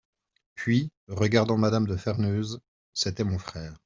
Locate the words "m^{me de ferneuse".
1.59-2.59